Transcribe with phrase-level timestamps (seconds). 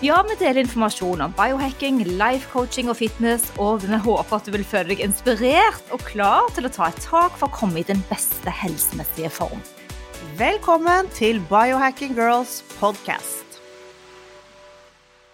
[0.00, 4.54] Ja, vi deler informasjon om biohacking, life coaching og fitness, og vi håper at du
[4.54, 7.84] vil føle deg inspirert og klar til å ta et tak for å komme i
[7.84, 9.60] den beste helsemessige form.
[10.40, 13.60] Velkommen til Biohacking Girls podcast.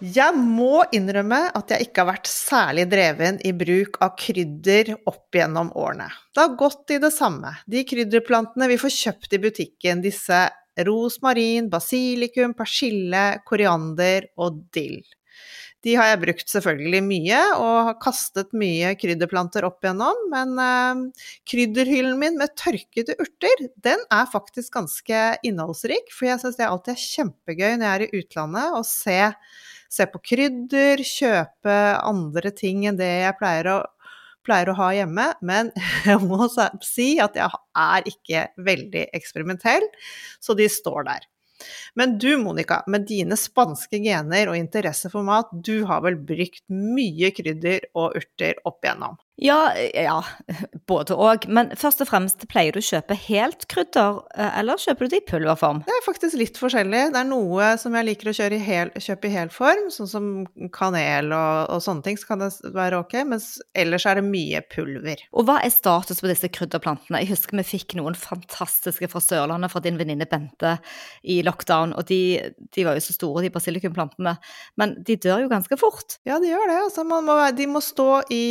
[0.03, 5.31] Jeg må innrømme at jeg ikke har vært særlig dreven i bruk av krydder opp
[5.31, 6.11] gjennom årene.
[6.35, 7.55] Det har gått i det samme.
[7.71, 10.49] De krydderplantene vi får kjøpt i butikken, disse
[10.85, 15.01] rosmarin, basilikum, persille, koriander og dill.
[15.87, 21.29] De har jeg brukt selvfølgelig mye, og har kastet mye krydderplanter opp igjennom, men eh,
[21.47, 26.97] krydderhyllen min med tørkede urter, den er faktisk ganske innholdsrik, for jeg syns det alltid
[26.97, 29.21] er kjempegøy når jeg er i utlandet å se,
[29.93, 33.79] se på krydder, kjøpe andre ting enn det jeg pleier å
[34.47, 35.73] pleier å ha hjemme, men
[36.09, 36.49] jeg må
[36.85, 39.89] si at jeg er ikke veldig eksperimentell,
[40.41, 41.27] så de står der.
[41.97, 46.65] Men du Monica, med dine spanske gener og interesse for mat, du har vel brukt
[46.69, 49.17] mye krydder og urter opp igjennom?
[49.37, 50.23] Ja, ja,
[50.89, 51.45] både òg.
[51.53, 55.21] Men først og fremst, pleier du å kjøpe helt krydder, eh, eller kjøper du det
[55.21, 55.83] i pulverform?
[55.85, 57.03] Det er faktisk litt forskjellig.
[57.13, 60.31] Det er noe som jeg liker å i hel, kjøpe i hel form, sånn som
[60.73, 64.63] kanel og, og, sånne ting, så kan det være ok, mens ellers er det mye
[64.73, 65.21] pulver.
[65.37, 67.21] Og hva er status på disse krydderplantene?
[67.25, 70.77] Jeg husker vi fikk noen fantastiske fra Sørlandet fra din venninne Bente
[71.29, 72.21] i lockdown, og de,
[72.73, 74.37] de, var jo så store, de basilikumplantene,
[74.81, 76.19] men de dør jo ganske fort.
[76.29, 76.81] Ja, de gjør det.
[76.87, 77.21] Altså, må,
[77.57, 78.45] de må stå i,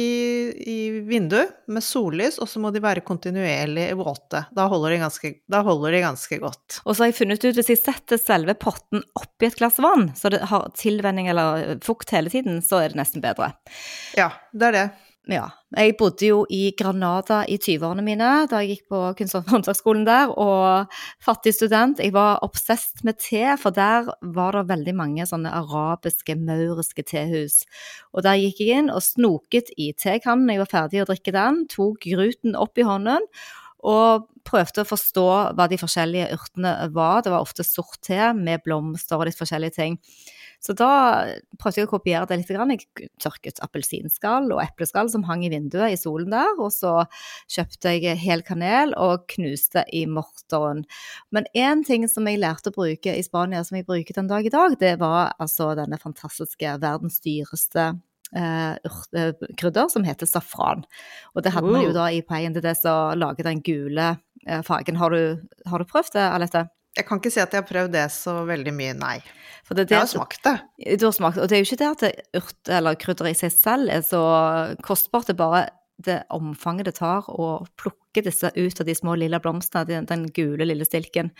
[0.61, 4.43] i i vinduet med sollys, og så må de være kontinuerlig våte.
[4.55, 6.79] Da holder de ganske, holder de ganske godt.
[6.83, 10.09] Og så har jeg funnet ut hvis jeg setter selve potten oppi et glass vann,
[10.17, 13.53] så det har tilvenning eller fukt hele tiden, så er det nesten bedre.
[14.19, 14.87] Ja, det er det
[15.31, 15.45] ja.
[15.75, 20.05] Jeg bodde jo i Granada i 20-årene mine da jeg gikk på kunst- og håndverksskolen
[20.07, 20.93] der, og
[21.23, 21.99] fattig student.
[21.99, 27.63] Jeg var obsesst med te, for der var det veldig mange sånne arabiske, mauriske tehus.
[28.13, 31.35] Og der gikk jeg inn og snoket i tekannen når jeg var ferdig å drikke
[31.35, 33.29] den, tok gruten opp i hånden
[33.85, 37.21] og prøvde å forstå hva de forskjellige urtene var.
[37.25, 39.99] Det var ofte sort te med blomster og litt forskjellige ting.
[40.65, 40.89] Så da
[41.61, 42.49] prøvde jeg å kopiere det litt.
[42.49, 46.55] Jeg tørket appelsinskall og epleskall som hang i vinduet i solen der.
[46.57, 47.03] Og så
[47.53, 50.83] kjøpte jeg hel kanel og knuste i morteren.
[51.35, 54.47] Men én ting som jeg lærte å bruke i Spania, som jeg bruker den dag
[54.47, 57.91] i dag, det var altså denne fantastiske verdens dyreste
[58.33, 60.85] uh, krydder som heter safran.
[61.35, 64.61] Og det hadde man jo da i paien til det som lager den gule uh,
[64.65, 64.97] fargen.
[64.97, 66.65] Har du, har du prøvd det, Alette?
[66.95, 69.17] Jeg kan ikke si at jeg har prøvd det så veldig mye, nei.
[69.65, 70.55] Det, det, jeg har smakt det.
[71.01, 73.53] Du har smakt, og det er jo ikke det at urt eller krydder i seg
[73.53, 74.21] selv er så
[74.85, 75.63] kostbart, det er bare
[76.05, 80.27] det omfanget det tar å plukke disse ut av de små lilla blomstene, den, den
[80.35, 81.31] gule lille stilken.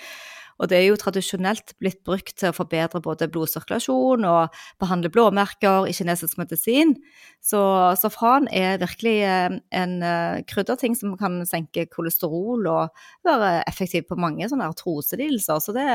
[0.61, 5.89] Og det er jo tradisjonelt blitt brukt til å forbedre både blodsirkulasjon og behandle blåmerker
[5.89, 6.95] i kinesisk medisin.
[7.43, 7.59] Så
[7.99, 14.19] safran er virkelig eh, en eh, krydderting som kan senke kolesterol og være effektiv på
[14.19, 15.63] mange sånne artroselidelser.
[15.63, 15.88] Så det,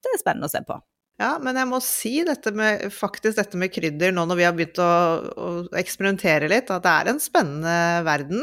[0.00, 0.80] det er spennende å se på.
[1.16, 4.56] Ja, men jeg må si dette med, faktisk dette med krydder nå når vi har
[4.56, 4.88] begynt å,
[5.32, 5.46] å
[5.80, 8.42] eksperimentere litt, at det er en spennende verden.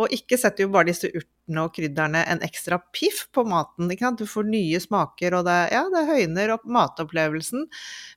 [0.00, 3.88] Og ikke setter jo bare disse urtene urtene og krydderne en ekstra piff på maten.
[4.16, 7.66] Du får nye smaker, og det, ja, det høyner opp matopplevelsen.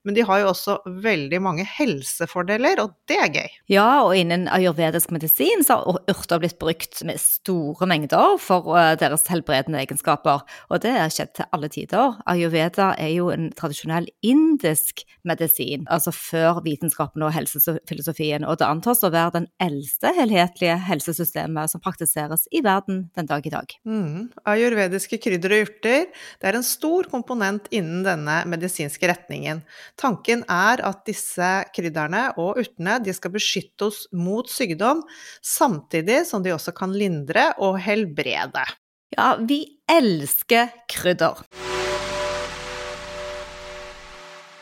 [0.04, 3.50] Men de har jo også veldig mange helsefordeler, og det er gøy.
[3.70, 8.96] Ja, og innen ayurvedisk medisin så har urter blitt brukt med store mengder for uh,
[9.00, 12.18] deres helbredende egenskaper, og det har skjedd til alle tider.
[12.30, 19.04] Ayurveda er jo en tradisjonell indisk medisin, altså før vitenskapen og helsefilosofien, og det antas
[19.04, 23.76] å være den eldste helhetlige helsesystemet som praktiseres i verden den dag i dag.
[23.88, 24.30] Mm.
[24.50, 29.64] Ayurvediske krydder og urter det er en stor komponent innen denne medisinske retningen.
[30.00, 35.04] Tanken er at disse krydderne og urtene de skal beskytte oss mot sykdom,
[35.44, 38.68] samtidig som de også kan lindre og helbrede.
[39.16, 41.44] Ja, vi elsker krydder.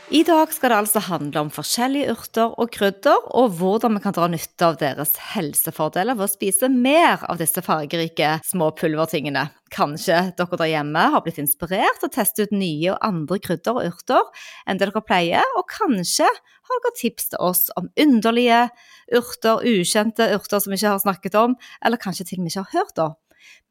[0.07, 4.13] I dag skal det altså handle om forskjellige urter og krydder, og hvordan vi kan
[4.15, 9.49] dra nytte av deres helsefordeler ved å spise mer av disse fargerike små pulvertingene.
[9.75, 13.81] Kanskje dere der hjemme har blitt inspirert til å teste ut nye og andre krydder
[13.81, 18.63] og urter enn det dere pleier, og kanskje har dere tips til oss om underlige
[19.11, 22.63] urter, ukjente urter som vi ikke har snakket om, eller kanskje til og med ikke
[22.63, 23.19] har hørt om.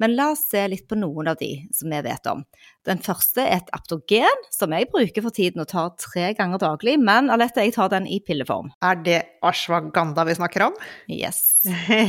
[0.03, 2.43] Men la oss se litt på noen av de som vi vet om.
[2.87, 6.95] Den første er et aptogen, som jeg bruker for tiden og tar tre ganger daglig,
[7.03, 8.71] men Alette, jeg tar den i pilleform.
[8.85, 10.77] Er det ashwagandha vi snakker om?
[11.11, 11.41] Yes.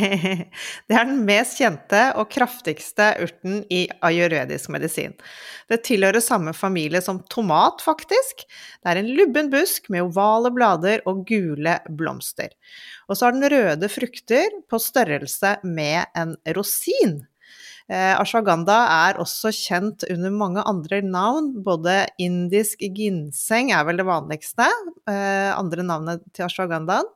[0.88, 5.15] det er den mest kjente og kraftigste urten i ayurvedisk medisin.
[5.71, 8.45] Det tilhører samme familie som tomat, faktisk.
[8.83, 12.54] Det er en lubben busk med ovale blader og gule blomster.
[13.07, 17.24] Og så har den røde frukter på størrelse med en rosin.
[17.88, 21.54] Eh, ashwagandha er også kjent under mange andre navn.
[21.63, 24.68] Både indisk ginseng er vel det vanligste,
[25.07, 27.07] eh, andre navnet til ashwagandaen.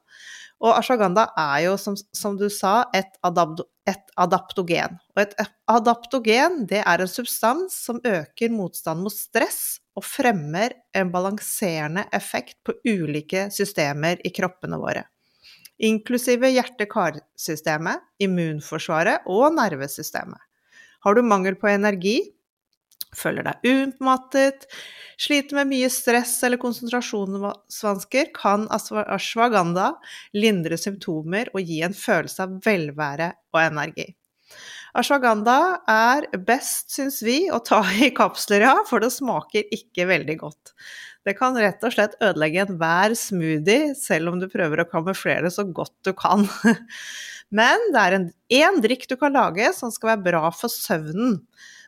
[0.62, 5.00] Og ashwagandha er jo, som, som du sa, et, adapto, et, adaptogen.
[5.16, 5.34] Og et
[5.74, 12.62] adaptogen det er en substans som øker motstand mot stress og fremmer en balanserende effekt
[12.64, 15.04] på ulike systemer i kroppene våre.
[15.82, 20.40] Inklusive hjerte-karsystemet, immunforsvaret og nervesystemet.
[21.06, 22.20] Har du mangel på energi,
[23.18, 24.68] føler deg utmattet,
[25.22, 29.92] sliter med mye stress eller konsentrasjonsvansker, kan ashwagandha
[30.38, 34.08] lindre symptomer og gi en følelse av velvære og energi.
[34.98, 40.36] Ashwagandha er best, syns vi, å ta i kapsler, ja, for det smaker ikke veldig
[40.42, 40.74] godt.
[41.28, 45.68] Det kan rett og slett ødelegge enhver smoothie, selv om du prøver å kamuflere så
[45.70, 46.48] godt du kan.
[47.58, 48.18] Men det er
[48.62, 51.42] én drikk du kan lage som skal være bra for søvnen.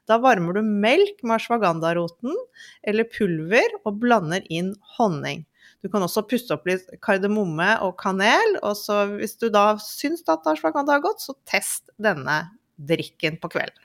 [0.09, 2.35] Da varmer du melk med ashwagandha-roten
[2.83, 5.45] eller pulver og blander inn honning.
[5.83, 10.23] Du kan også puste opp litt kardemomme og kanel, og så hvis du da syns
[10.31, 12.43] at ashwagandha er godt, så test denne
[12.77, 13.81] drikken på kvelden.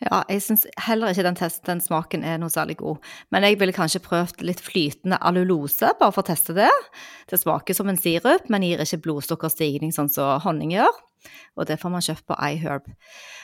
[0.00, 3.02] Ja, jeg syns heller ikke den, test, den, smaken er noe særlig god.
[3.34, 6.70] Men jeg ville kanskje prøvd litt flytende allulose, bare for å teste det.
[7.28, 11.02] Det smaker som en sirup, men gir ikke blodsukkerstigning sånn som honning gjør.
[11.60, 12.88] Og det får man kjøpt på iHerb.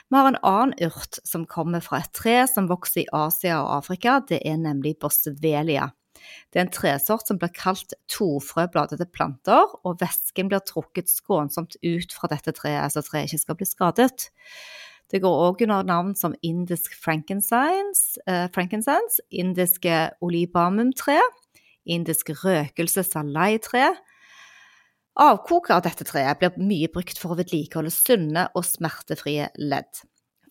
[0.09, 3.75] Vi har en annen urt som kommer fra et tre som vokser i Asia og
[3.83, 4.17] Afrika.
[4.25, 5.91] Det er nemlig bossevelia.
[6.49, 12.17] Det er en tresort som blir kalt tofrøbladete planter, og væsken blir trukket skånsomt ut
[12.17, 14.31] fra dette treet, så treet ikke skal bli skadet.
[15.13, 21.21] Det går òg under navn som indisk frankincense, eh, frankincense indiske olibamumtre,
[21.87, 23.95] indisk røkelse salai-tre.
[25.17, 30.03] Avkoket av dette treet blir mye brukt for å vedlikeholde sunne og smertefrie ledd.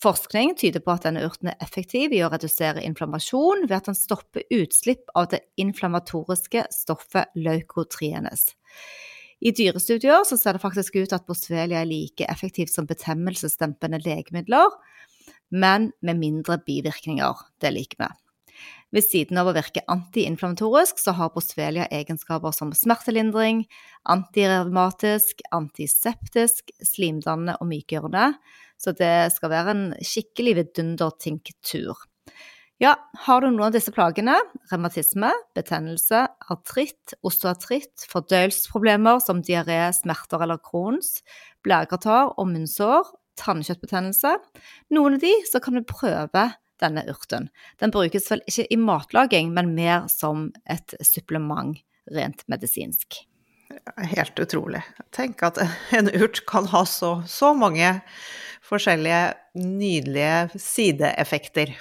[0.03, 3.97] Forskning tyder på at denne urten er effektiv i å redusere inflammasjon ved at den
[3.97, 8.49] stopper utslipp av det inflammatoriske stoffet leukotrienes.
[9.43, 14.71] I dyrestudier så ser det faktisk ut at Boswellia er like effektivt som betennelsesdempende legemidler,
[15.51, 17.43] men med mindre bivirkninger.
[17.61, 18.11] Det liker vi.
[18.95, 23.65] Ved siden av å virke antiinflamatorisk, så har Boswellia egenskaper som smertelindring,
[24.07, 28.29] antirevmatisk, antiseptisk, slimdannende og mykgjørende,
[28.79, 32.05] så det skal være en skikkelig vidundertinktur.
[32.83, 34.35] Ja, har du noen av disse plagene,
[34.67, 41.21] revmatisme, betennelse, artritt, osteoartritt, fordøyelsesproblemer som diaré, smerter eller Crohns,
[41.63, 44.33] blærekartar og munnsår, tannkjøttbetennelse,
[44.95, 46.49] noen av de, så kan du prøve
[46.83, 47.47] denne urten.
[47.79, 51.79] Den brukes vel ikke i matlaging, men mer som et supplement
[52.11, 53.21] rent medisinsk.
[54.11, 54.83] Helt utrolig.
[55.15, 55.63] Tenk at
[55.95, 57.95] en urt kan ha så, så mange
[58.67, 59.23] forskjellige
[59.63, 61.77] nydelige sideeffekter.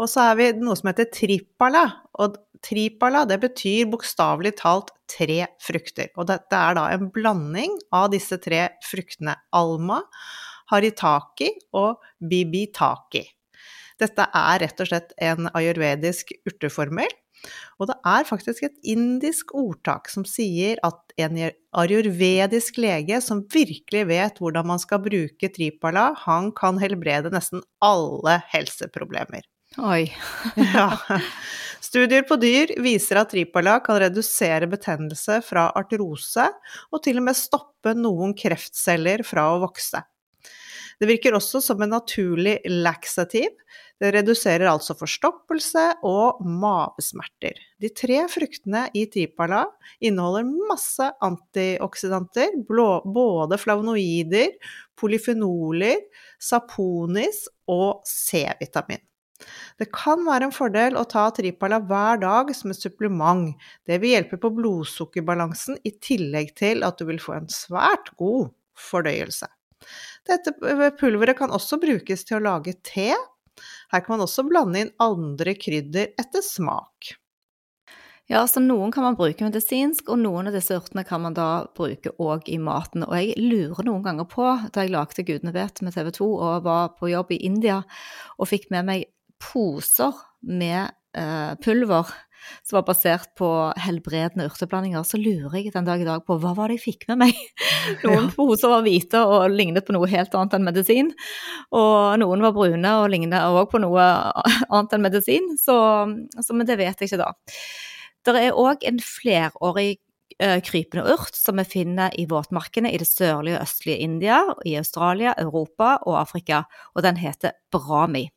[0.00, 1.84] Og så er vi noe som heter tripala.
[2.22, 6.10] Og tripala det betyr bokstavelig talt tre frukter.
[6.18, 10.02] Og dette er da en blanding av disse tre fruktene alma,
[10.72, 13.26] haritaki og bibitaki.
[14.00, 17.12] Dette er rett og slett en ayurvedisk urteformel.
[17.78, 21.36] Og det er faktisk et indisk ordtak som sier at en
[21.76, 28.38] ayurvedisk lege som virkelig vet hvordan man skal bruke tripala, han kan helbrede nesten alle
[28.54, 29.44] helseproblemer.
[29.78, 30.06] Oi.
[30.74, 30.88] ja.
[31.82, 36.48] Studier på dyr viser at tripala kan redusere betennelse fra arterose,
[36.90, 40.02] og til og med stoppe noen kreftceller fra å vokse.
[40.98, 43.50] Det virker også som en naturlig laxativ.
[43.98, 47.58] Det reduserer altså forstoppelse og mavesmerter.
[47.82, 49.64] De tre fruktene i tripala
[49.98, 54.54] inneholder masse antioksidanter, både flavonoider,
[54.98, 55.98] polyfenoler,
[56.38, 59.02] saponis og C-vitamin.
[59.80, 63.50] Det kan være en fordel å ta Tripala hver dag som et supplement.
[63.86, 68.52] Det vil hjelpe på blodsukkerbalansen, i tillegg til at du vil få en svært god
[68.78, 69.50] fordøyelse.
[70.24, 70.54] Dette
[71.00, 73.10] pulveret kan også brukes til å lage te.
[73.92, 77.14] Her kan man også blande inn andre krydder etter smak.
[78.30, 81.66] Ja, så noen kan man bruke medisinsk, og noen av disse urtene kan man da
[81.76, 83.04] bruke òg i maten.
[83.04, 86.64] Og jeg lurer noen ganger på, da jeg lagde Gudene vet med TV 2 og
[86.64, 87.82] var på jobb i India
[88.38, 89.04] og fikk med meg
[89.44, 92.10] poser med eh, pulver
[92.62, 93.48] som var basert på
[93.80, 97.08] helbredende urteblandinger, så lurer jeg den dag i dag på hva var det jeg fikk
[97.12, 97.40] med meg?
[98.04, 98.32] Noen ja.
[98.36, 101.12] poser var hvite og lignet på noe helt annet enn medisin.
[101.74, 104.06] Og noen var brune og lignet òg på noe
[104.68, 105.52] annet enn medisin.
[105.60, 105.76] Så,
[106.40, 107.32] så, men det vet jeg ikke da.
[108.24, 109.98] Det er òg en flerårig
[110.40, 114.78] uh, krypende urt som vi finner i våtmarkene i det sørlige og østlige India, i
[114.80, 118.30] Australia, Europa og Afrika, og den heter brami.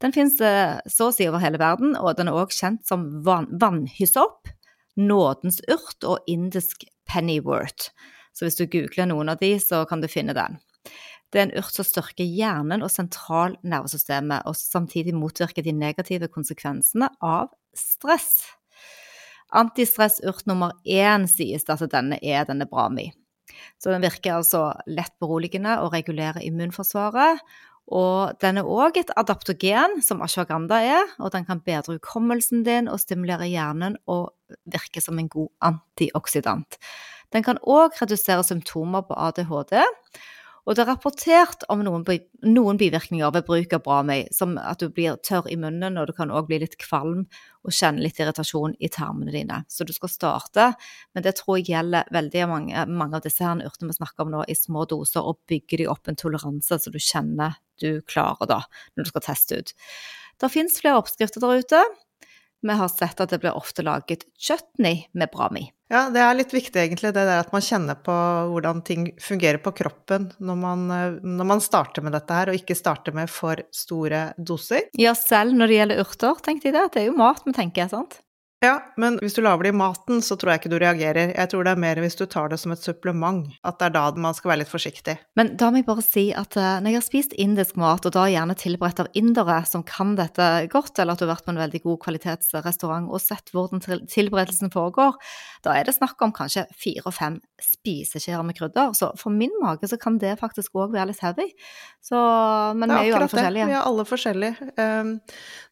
[0.00, 3.04] Den finnes uh, så å si over hele verden, og den er også kjent som
[3.26, 4.48] van vannhyssop,
[5.00, 7.90] nådens urt og indisk pennywort.
[8.32, 10.58] Så hvis du googler noen av de, så kan du finne den.
[11.30, 17.10] Det er en urt som styrker hjernen og sentralnervesystemet, og samtidig motvirker de negative konsekvensene
[17.22, 18.40] av stress.
[19.54, 23.10] Antistressurt nummer én sies det at denne er denne Brami.
[23.82, 27.42] Så den virker altså lett beroligende og regulerer immunforsvaret.
[27.90, 32.88] Og den er òg et adaptogen, som ashwagandha er, og den kan bedre hukommelsen din
[32.90, 34.30] og stimulere hjernen og
[34.70, 36.78] virke som en god antioksidant.
[37.34, 39.80] Den kan òg redusere symptomer på ADHD,
[40.66, 42.04] og det er rapportert om noen,
[42.44, 46.14] noen bivirkninger ved bruk av Bramøy, som at du blir tørr i munnen, og du
[46.16, 47.24] kan òg bli litt kvalm
[47.64, 49.62] og kjenne litt irritasjon i tarmene dine.
[49.68, 50.70] Så du skal starte,
[51.14, 54.34] men det tror jeg gjelder veldig mange, mange av disse her urtene vi snakker om
[54.36, 58.48] nå, i små doser, og bygger de opp en toleranse så du kjenner du klarer
[58.48, 58.60] da,
[58.94, 59.74] når du skal teste ut.
[60.40, 61.82] Det finnes flere oppskrifter der ute.
[62.62, 65.70] Vi har sett at det blir ofte laget chutney med brami.
[65.90, 68.14] Ja, det er litt viktig egentlig, det der at man kjenner på
[68.52, 70.84] hvordan ting fungerer på kroppen når man,
[71.24, 74.86] når man starter med dette her, og ikke starter med for store doser.
[75.00, 76.86] Ja, selv når det gjelder urter, tenkte jeg det.
[76.94, 78.20] Det er jo mat vi tenker, sant?
[78.60, 81.30] Ja, men hvis du lager det i maten, så tror jeg ikke du reagerer.
[81.32, 83.94] Jeg tror det er mer hvis du tar det som et supplement, at det er
[83.94, 85.14] da man skal være litt forsiktig.
[85.40, 88.12] Men da må jeg bare si at uh, når jeg har spist indisk mat, og
[88.12, 91.54] da gjerne tilberedt av indere som kan dette godt, eller at du har vært på
[91.54, 93.80] en veldig god kvalitetsrestaurant og sett hvordan
[94.12, 95.16] tilberedelsen foregår,
[95.64, 98.92] da er det snakk om kanskje fire og fem spiseskjeer med krydder.
[98.96, 101.48] Så for min mage så kan det faktisk òg være litt heavy.
[102.04, 102.20] Så,
[102.76, 103.64] men vi er jo alle forskjellige.
[103.64, 103.72] Det.
[103.72, 104.70] Vi er alle forskjellige.
[104.76, 105.16] Um,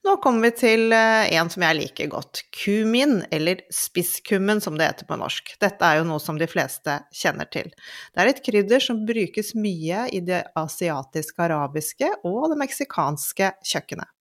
[0.08, 2.46] nå kommer vi til uh, en som jeg liker godt.
[2.56, 5.56] Ku kumin, eller spisskummen som det heter på norsk.
[5.60, 7.72] Dette er jo noe som de fleste kjenner til.
[8.14, 14.14] Det er et krydder som brukes mye i det asiatiske, arabiske og det meksikanske kjøkkenet.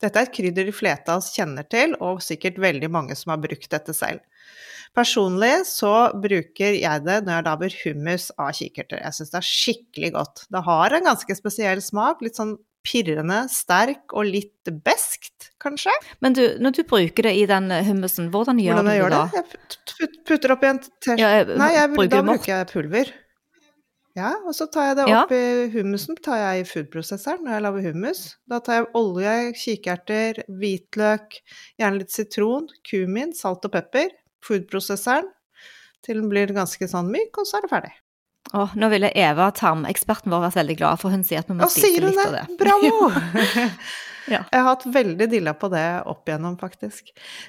[0.00, 3.34] Dette er et krydder de fleste av oss kjenner til, og sikkert veldig mange som
[3.34, 4.22] har brukt dette selv.
[4.96, 9.02] Personlig så bruker jeg det når jeg lager hummus av kikerter.
[9.04, 10.42] Jeg syns det er skikkelig godt.
[10.50, 12.56] Det har en ganske spesiell smak, litt sånn
[12.86, 15.92] pirrende, sterk og litt beskt, kanskje.
[16.24, 19.24] Men du, når du bruker det i den hummusen, hvordan gjør hvordan du det da?
[20.00, 23.12] Jeg putter oppi en teskje ja, Nei, jeg, bruker da bruker jeg pulver.
[24.18, 25.66] Ja, og så tar jeg det oppi ja.
[25.74, 28.22] hummusen, tar jeg i foodprosesseren når jeg lager hummus.
[28.50, 31.38] Da tar jeg olje, kikerter, hvitløk,
[31.78, 34.10] gjerne litt sitron, kumin, salt og pepper.
[34.46, 35.30] Foodprosesseren
[36.04, 37.92] til den blir ganske sånn myk, og så er det ferdig.
[38.50, 41.68] Å, nå ville Eva, tarmeksperten vår, vært veldig glad, for hun sier at vi må
[41.70, 42.44] spise litt av det.
[42.58, 43.10] Bravo!
[44.32, 44.40] ja.
[44.50, 47.02] Jeg har hatt veldig dilla på det opp igjennom, faktisk.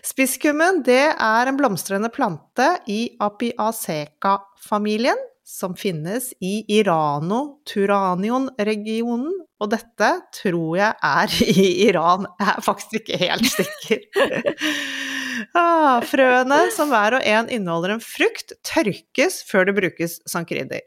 [0.05, 5.17] Spisskummen, det er en blomstrende plante i apiaceca-familien,
[5.51, 11.27] som finnes i Irano-Turanion-regionen, og dette tror jeg er
[11.65, 12.25] i Iran.
[12.39, 13.99] Jeg er faktisk ikke helt sikker.
[15.57, 20.83] Ah, frøene, som hver og en inneholder en frukt, tørkes før det brukes som krydder.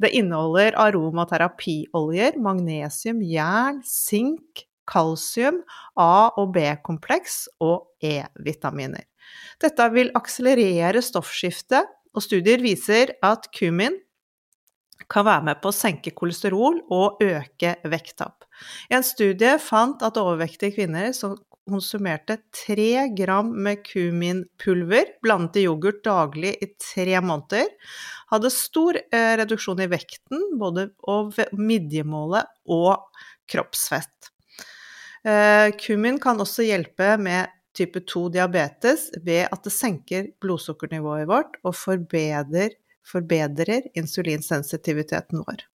[0.00, 5.60] Det inneholder aromaterapioljer, magnesium, jern, sink, kalsium,
[6.00, 9.04] A- og B-kompleks og E-vitaminer.
[9.60, 13.94] Dette vil akselerere stoffskiftet, og studier viser at kumin
[15.10, 18.46] kan være med på å senke kolesterol og øke vekttap.
[18.92, 26.02] En studie fant at overvektige kvinner som konsumerte tre gram med kuminpulver blandet i yoghurt
[26.06, 27.68] daglig i tre måneder,
[28.32, 33.06] hadde stor eh, reduksjon i vekten, både av midjemålet og
[33.50, 34.30] kroppsfett.
[35.26, 41.76] Eh, kumin kan også hjelpe med type 2-diabetes ved at det senker blodsukkernivået vårt og
[41.78, 42.74] forbedrer,
[43.06, 45.66] forbedrer insulinsensitiviteten vår.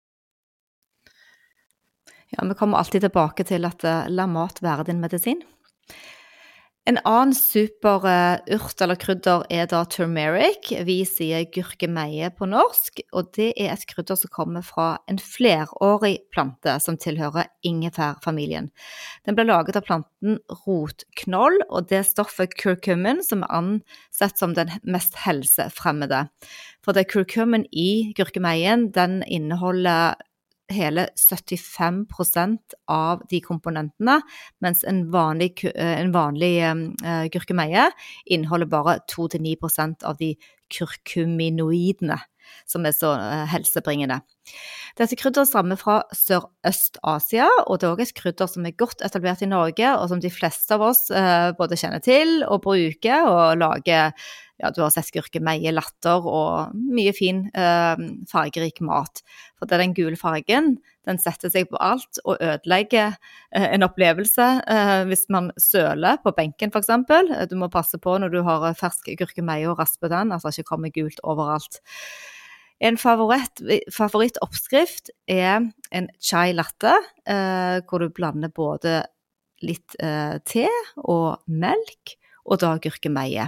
[2.34, 5.44] Ja, vi kommer alltid tilbake til at uh, la mat være din medisin.
[6.86, 10.68] En annen superurt eller krydder er da turmeric.
[10.86, 16.20] Vi sier gurkemeie på norsk, og det er et krydder som kommer fra en flerårig
[16.30, 18.70] plante som tilhører ingefærfamilien.
[19.26, 20.38] Den ble laget av planten
[20.68, 26.28] rotknoll, og det stoffet curcumin som er ansett som den mest helsefremmede.
[26.86, 30.22] For det er curcumin i gurkemeien, den inneholder
[30.74, 32.58] hele 75%
[32.90, 34.20] av de komponentene,
[34.64, 37.90] mens en vanlig, eh, en vanlig uh, gurkemeie
[38.26, 40.34] inneholder bare 2-9% av de
[40.74, 42.18] kurkuminoidene,
[42.66, 44.22] som er så uh, helsebringende.
[44.98, 49.44] Dette krydderet stammer fra Sørøst-Asia, og det er også et krydder som er godt etablert
[49.46, 51.10] i Norge, og som de fleste av oss
[51.60, 54.16] både kjenner til og bruker, og lager
[54.62, 59.20] ja, du har sett gurkemeie, latter og mye fin eh, fargerik mat.
[59.60, 63.18] For det er den gule fargen, den setter seg på alt og ødelegger
[63.52, 66.94] eh, en opplevelse eh, hvis man søler på benken f.eks.
[67.52, 70.96] Du må passe på når du har fersk gurkemeie og raspe den, altså ikke kommer
[70.96, 71.82] gult overalt.
[72.84, 73.62] En favoritt,
[73.94, 76.96] favorittoppskrift er en chai latte,
[77.28, 79.02] eh, hvor du blander både
[79.64, 80.68] litt eh, te
[81.04, 83.48] og melk, og da gurkemeie.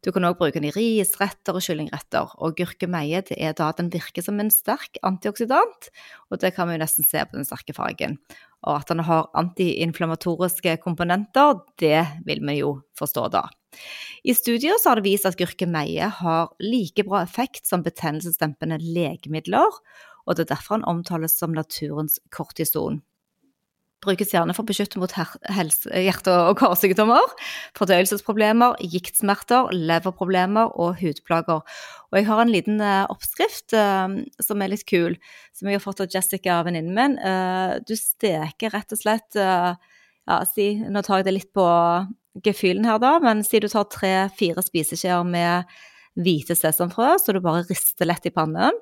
[0.00, 2.32] Du kan òg bruke den i risretter og kyllingretter.
[2.40, 5.90] Og gurkemeie er da den virker som en sterk antioksidant,
[6.30, 8.16] og det kan vi jo nesten se på den sterke fargen.
[8.64, 13.44] Og at den har antiinflamatoriske komponenter, det vil vi jo forstå da.
[14.24, 19.78] I studier har det vist at gurkemeie har like bra effekt som betennelsesdempende legemidler,
[20.26, 23.00] og det er derfor den omtales som naturens kortison
[24.04, 27.34] brukes gjerne for å beskytte mot hjerte- og karsykdommer,
[27.78, 31.60] fordøyelsesproblemer, giktsmerter, leverproblemer og hudplager.
[32.10, 34.08] Og jeg har en liten uh, oppskrift uh,
[34.42, 35.18] som er litt kul,
[35.56, 37.18] som jeg har fått av Jessica, venninnen min.
[37.20, 41.66] Uh, du steker rett og slett ja, si, Nå tar jeg det litt på
[42.44, 45.70] gefühlen her, da, men si du tar tre-fire spiseskjeer med
[46.20, 48.76] hvite sesamfrø, så du bare rister lett i pannen.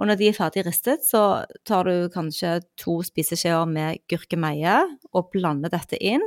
[0.00, 4.80] Og når de er ferdig ristet, så tar du kanskje to spiseskjeer med gurkemeie
[5.12, 6.24] og blander dette inn.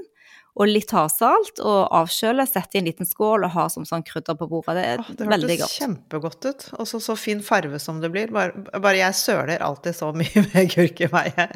[0.55, 4.37] Og litt havsalt, og avkjøle, sette i en liten skål og ha som sånn krydder
[4.39, 4.77] på bordet.
[4.77, 5.49] Det er Åh, det veldig godt.
[5.49, 6.67] Det hørtes kjempegodt ut.
[6.79, 8.31] Og så, så fin farve som det blir.
[8.31, 11.49] Bare, bare, jeg søler alltid så mye med gurkemeie.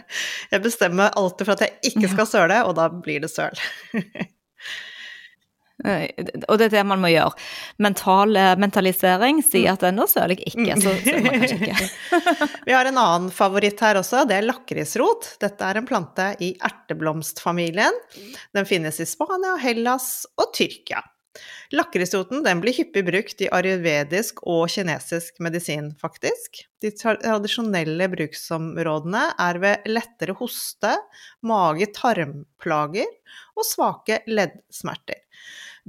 [0.52, 3.56] Jeg bestemmer alltid for at jeg ikke skal søle, og da blir det søl.
[5.80, 7.36] Og det er det man må gjøre.
[7.80, 12.50] Mental eh, mentalisering sier at nå søler jeg ikke, så søler man kanskje ikke.
[12.68, 15.36] Vi har en annen favoritt her også, det er lakrisrot.
[15.44, 17.96] Dette er en plante i erteblomstfamilien.
[18.56, 21.06] Den finnes i Spania, Hellas og Tyrkia.
[21.72, 26.64] Lakrisroten blir hyppig brukt i ayurvedisk og kinesisk medisin, faktisk.
[26.82, 30.96] De tradisjonelle bruksområdene er ved lettere hoste,
[31.46, 33.10] mage-tarmplager
[33.56, 35.22] og svake leddsmerter.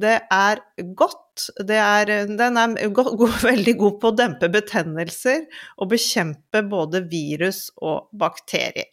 [0.00, 0.60] Det er
[0.96, 1.48] godt.
[1.66, 5.44] Det er, den er go go veldig god på å dempe betennelser
[5.80, 8.90] og bekjempe både virus og bakterier.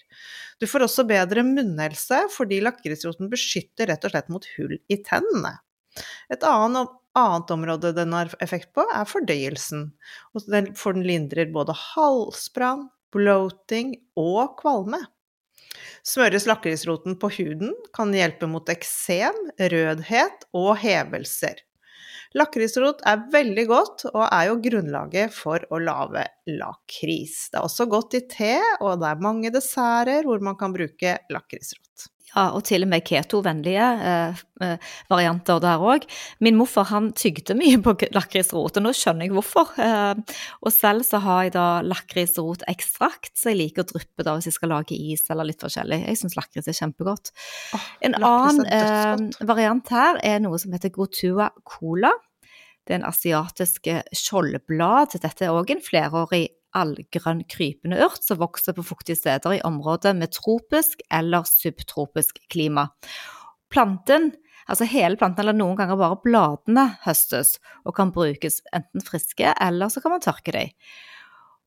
[0.58, 5.58] Du får også bedre munnhelse fordi lakrisroten beskytter rett og slett mot hull i tennene.
[6.34, 9.90] Et annet, annet område den har effekt på, er fordøyelsen.
[10.34, 15.02] For den lindrer både halsbrann, bloating og kvalme.
[16.08, 21.60] Smøres lakrisroten på huden, kan hjelpe mot eksem, rødhet og hevelser.
[22.38, 27.48] Lakrisrot er veldig godt, og er jo grunnlaget for å lage lakris.
[27.52, 31.18] Det er også godt i te, og det er mange desserter hvor man kan bruke
[31.34, 32.08] lakrisrot.
[32.34, 36.04] Ja, og til og med ketovennlige eh, eh, varianter der òg.
[36.44, 39.72] Min morfar han tygde mye på lakrisrot, og nå skjønner jeg hvorfor.
[39.80, 44.52] Eh, og selv så har jeg da lakrisrotekstrakt, så jeg liker å dryppe da hvis
[44.52, 46.04] jeg skal lage is eller litt forskjellig.
[46.04, 47.32] Jeg syns lakris er kjempegodt.
[47.78, 52.12] Oh, en annen eh, variant her er noe som heter Gotua cola.
[52.88, 55.16] Det er en asiatisk eh, skjoldblad.
[55.16, 56.46] Dette er òg en flerårig
[56.78, 62.88] allgrønn krypende urt som vokser på fuktige steder i områder med tropisk eller subtropisk klima.
[63.74, 64.32] Planten,
[64.70, 69.92] altså hele planten eller noen ganger bare bladene, høstes og kan brukes enten friske eller
[69.92, 70.74] så kan man tørke dem.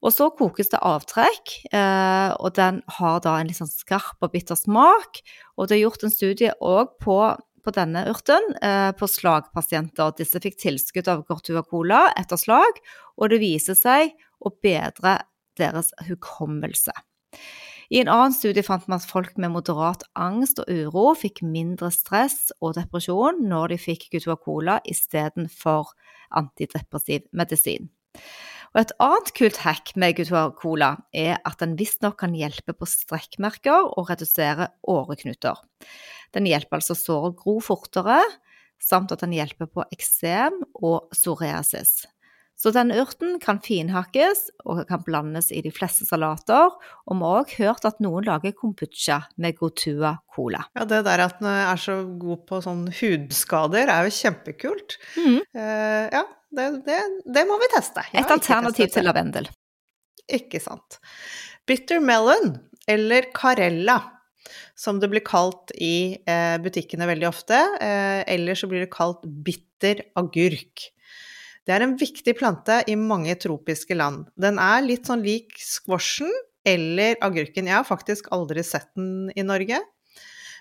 [0.00, 4.32] Og så kokes det avtrekk, eh, og den har da en litt sånn skarp og
[4.32, 5.20] bitter smak.
[5.60, 10.14] Og det er gjort en studie òg på, på, denne urten eh, på slagpasienter.
[10.16, 12.80] Disse fikk tilskudd av Cortua Cola etter slag,
[13.20, 15.20] og det viser seg og bedre
[15.60, 16.94] deres hukommelse.
[17.90, 21.90] I en annen studie fant man at folk med moderat angst og uro fikk mindre
[21.90, 25.90] stress og depresjon når de fikk Gutua Cola istedenfor
[26.38, 27.90] antidepressiv medisin.
[28.70, 32.86] Og et annet kult hack med Gutua Cola er at den visstnok kan hjelpe på
[32.86, 35.58] strekkmerker og redusere åreknuter.
[36.30, 38.20] Den hjelper altså sår å gro fortere,
[38.78, 42.04] samt at den hjelper på eksem og psoriasis.
[42.60, 46.74] Så denne urten kan finhakkes og kan blandes i de fleste salater.
[47.08, 50.66] Og vi har òg hørt at noen lager kombucha med Gotua Cola.
[50.76, 54.98] Ja, det der at den er så god på sånn hudskader, er jo kjempekult.
[55.16, 55.40] Mm.
[55.56, 58.04] Uh, ja, det, det, det, må vi teste.
[58.12, 59.48] Et alternativ til lavendel.
[60.30, 61.00] Ikke sant.
[61.66, 62.58] Bitter melon,
[62.90, 64.02] eller carella,
[64.76, 67.58] som det blir kalt i eh, butikkene veldig ofte.
[67.80, 70.90] Eh, eller så blir det kalt bitter agurk.
[71.70, 74.24] Det er en viktig plante i mange tropiske land.
[74.34, 76.32] Den er litt sånn lik squashen
[76.66, 77.68] eller agurken.
[77.70, 79.78] Jeg har faktisk aldri sett den i Norge.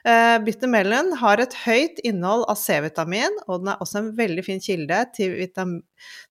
[0.07, 4.45] Uh, bitter melon har et høyt innhold av C-vitamin, og den er også en veldig
[4.45, 5.73] fin kilde til, vitam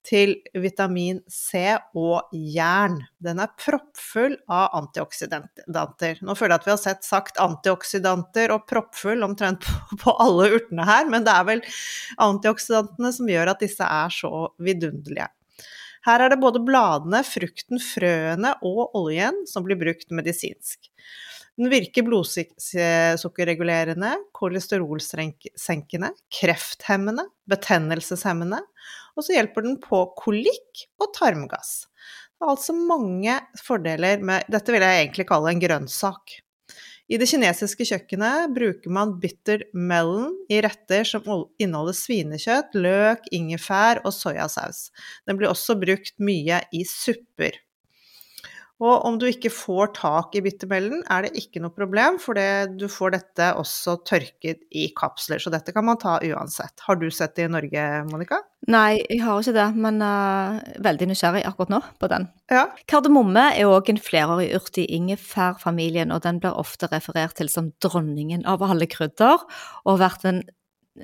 [0.08, 2.96] til vitamin C og jern.
[3.20, 6.22] Den er proppfull av antioksidanter.
[6.24, 10.48] Nå føler jeg at vi har sett sagt antioksidanter og proppfull omtrent på, på alle
[10.56, 11.64] urtene her, men det er vel
[12.24, 15.28] antioksidantene som gjør at disse er så vidunderlige.
[16.08, 20.88] Her er det både bladene, frukten, frøene og oljen som blir brukt medisinsk.
[21.58, 28.60] Den virker blodsukkerregulerende, kolesterolsenkende, krefthemmende, betennelseshemmende,
[29.18, 31.90] og så hjelper den på kolikk og tarmgass.
[32.38, 36.38] Det er altså mange fordeler med Dette vil jeg egentlig kalle en grønnsak.
[37.08, 41.24] I det kinesiske kjøkkenet bruker man bitter melon i retter som
[41.58, 44.90] inneholder svinekjøtt, løk, ingefær og soyasaus.
[45.26, 47.56] Den blir også brukt mye i supper.
[48.78, 52.38] Og om du ikke får tak i bittermellen, er det ikke noe problem, for
[52.70, 55.42] du får dette også tørket i kapsler.
[55.42, 56.78] Så dette kan man ta uansett.
[56.86, 58.38] Har du sett det i Norge, Monica?
[58.70, 62.28] Nei, jeg har ikke det, men uh, veldig nysgjerrig akkurat nå på den.
[62.52, 62.68] Ja.
[62.90, 67.72] Kardemomme er òg en flerårig urt i ingefærfamilien, og den blir ofte referert til som
[67.82, 69.42] dronningen av alle krydder,
[69.84, 70.42] og har vært en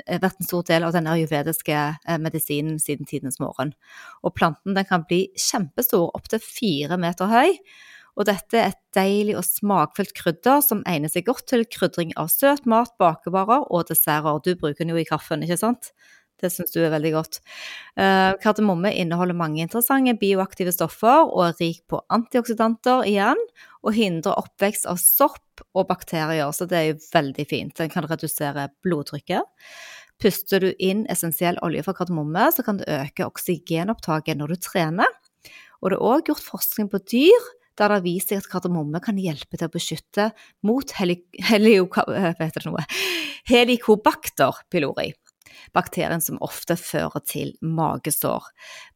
[0.07, 3.75] vært en stor del av den ayurvediske eh, medisinen siden tidens morgen.
[4.23, 7.59] Og planten kan bli kjempestor, opptil fire meter høy.
[8.15, 12.31] Og dette er et deilig og smakfullt krydder som egner seg godt til krydring av
[12.31, 14.39] søt mat, bakevarer og desserter.
[14.45, 15.91] Du bruker den jo i kaffen, ikke sant?
[16.43, 17.41] Det syns du er veldig godt.
[17.99, 23.41] Uh, kardemomme inneholder mange interessante bioaktive stoffer og er rik på antioksidanter igjen,
[23.85, 27.77] og hindrer oppvekst av sopp og bakterier, så det er jo veldig fint.
[27.79, 29.45] Den kan redusere blodtrykket.
[30.23, 35.21] Puster du inn essensiell olje fra kardemomme, så kan det øke oksygenopptaket når du trener.
[35.83, 39.01] Og det er òg gjort forskning på dyr der det har vist seg at kardemomme
[39.03, 40.29] kan hjelpe til å beskytte
[40.67, 41.89] mot heli, helio,
[43.51, 45.11] helicobacter pylori
[45.77, 48.49] bakterien som ofte fører til magesår.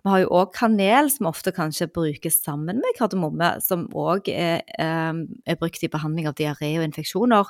[0.04, 4.62] Vi har jo òg kanel, som ofte kanskje brukes sammen med kardemomme, som òg er,
[4.78, 5.12] eh,
[5.46, 7.46] er, brukt i behandling av diaré og infeksjoner.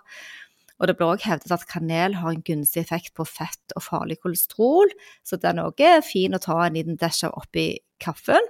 [0.79, 4.21] Og det blir òg hevdet at kanel har en gunstig effekt på fett og farlig
[4.23, 4.91] kolesterol,
[5.27, 8.45] så den òg er fin å ta en liten dash av oppi kaffen.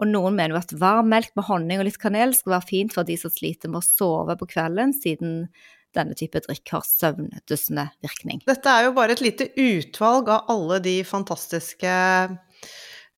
[0.00, 2.96] Og noen mener jo at varm melk med honning og litt kanel skal være fint
[2.96, 5.48] for de som sliter med å sove på kvelden, siden
[5.96, 8.42] denne type drikk har søvndyssende virkning.
[8.48, 11.96] Dette er jo bare et lite utvalg av alle de fantastiske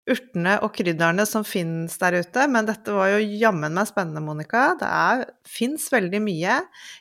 [0.06, 4.68] urtene og krydderne som finnes der ute, men dette var jo jammen meg spennende, Monica.
[4.78, 4.90] Det
[5.50, 6.60] fins veldig mye.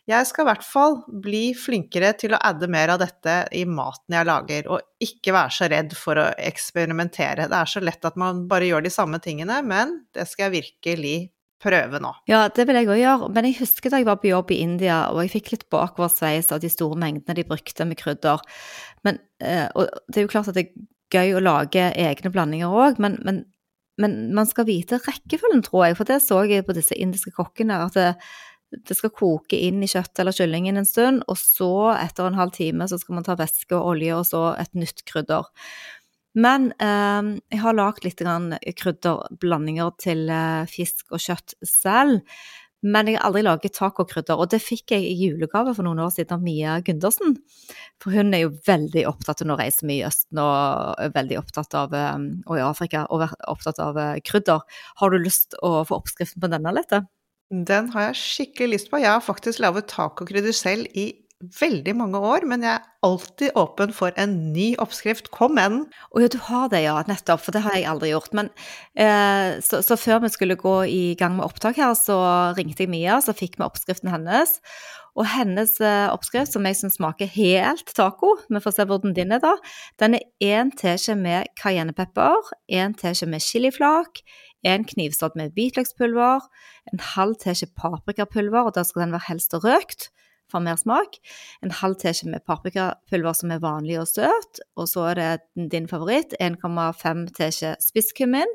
[0.09, 4.17] Jeg skal i hvert fall bli flinkere til å adde mer av dette i maten
[4.17, 7.49] jeg lager, og ikke være så redd for å eksperimentere.
[7.51, 10.65] Det er så lett at man bare gjør de samme tingene, men det skal jeg
[10.65, 11.17] virkelig
[11.63, 12.11] prøve nå.
[12.29, 13.29] Ja, det vil jeg òg gjøre.
[13.35, 16.51] Men jeg husker da jeg var på jobb i India, og jeg fikk litt bakoversveis
[16.53, 18.43] av de store mengdene de brukte med krydder.
[19.07, 22.73] Men, eh, og det er jo klart at det er gøy å lage egne blandinger
[22.73, 23.43] òg, men, men,
[24.01, 25.99] men, man skal vite rekkefølgen, tror jeg.
[25.99, 28.11] For det så jeg på disse indiske kokkene, at det,
[28.89, 32.55] det skal koke inn i kjøttet eller kyllingen en stund, og så, etter en halv
[32.57, 35.47] time, så skal man ta væske og olje, og så et nytt krydder.
[36.35, 38.21] Men eh, jeg har lagd litt
[38.81, 42.21] krydderblandinger til eh, fisk og kjøtt selv.
[42.85, 46.11] Men jeg har aldri laget tacokrydder, og det fikk jeg i julegave for noen år
[46.13, 47.33] siden av Mia Gundersen.
[48.03, 51.73] For hun er jo veldig opptatt av å reise mye i Østen og veldig opptatt
[51.79, 54.61] av, eh, og i Afrika og opptatt av eh, krydder.
[55.01, 57.05] Har du lyst å få oppskriften på denne, Lette?
[57.49, 59.01] Den har jeg skikkelig lyst på.
[59.01, 61.11] Jeg har faktisk laget tacokrydder selv i
[61.43, 65.29] veldig mange år, men jeg er alltid åpen for en ny oppskrift.
[65.35, 65.83] Kom den!
[66.15, 66.95] Å ja, du har det, ja.
[67.09, 67.43] Nettopp.
[67.43, 68.31] For det har jeg aldri gjort.
[68.37, 68.49] Men
[68.95, 72.17] eh, så, så, før vi skulle gå i gang med opptak her, så
[72.57, 74.57] ringte jeg Mia, så fikk vi oppskriften hennes.
[75.15, 79.35] Og hennes eh, oppskrift, som jeg syns smaker helt taco, vi får se hvordan din
[79.35, 79.53] er da,
[80.01, 84.23] den er én teskje med cayennepepper, én teskje med chiliflak,
[84.67, 86.43] en knivstått med hvitløkspulver,
[86.91, 90.09] en halv teskje paprikapulver, og da skal den være helst røkt
[90.51, 91.17] for mer smak.
[91.65, 95.87] En halv teskje med paprikapulver som er vanlig og søt, og så er det din
[95.91, 98.51] favoritt, 1,5 teskje spisskummin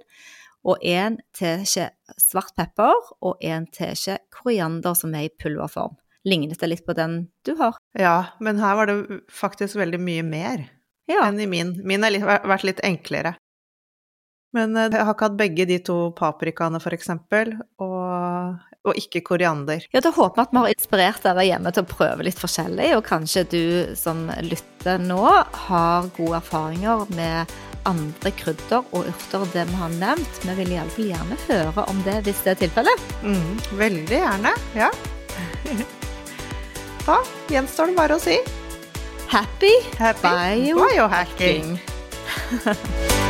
[0.68, 1.88] og en teskje
[2.20, 2.92] svart pepper
[3.24, 5.96] og en teskje koriander som er i pulverform.
[6.28, 7.78] Lignet det litt på den du har?
[7.96, 10.66] Ja, men her var det faktisk veldig mye mer
[11.08, 11.24] Ja.
[11.26, 11.80] enn i min.
[11.82, 13.34] Min har vært litt enklere.
[14.56, 19.84] Men eh, jeg har ikke hatt begge de to paprikaene, eksempel, og, og ikke koriander.
[19.94, 22.92] Ja, da håper vi at vi har inspirert dere hjemme til å prøve litt forskjellig,
[22.98, 23.62] og kanskje du
[23.98, 25.22] som lytter nå
[25.68, 27.54] har gode erfaringer med
[27.88, 30.42] andre krydder og urter det vi har nevnt.
[30.44, 33.06] Vi vil iallfall gjerne høre om det hvis det er tilfellet.
[33.24, 34.90] Mm, veldig gjerne, ja.
[37.06, 37.16] Da
[37.48, 38.34] gjenstår det bare å si
[39.32, 41.78] Happy happy Bio- biohacking.